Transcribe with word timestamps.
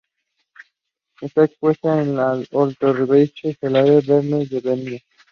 Está 1.21 1.45
expuesta 1.45 2.01
en 2.01 2.15
la 2.15 2.33
Österreichische 2.51 3.55
Galerie 3.61 4.01
Belvedere 4.01 4.61
de 4.61 4.75
Viena. 4.75 4.99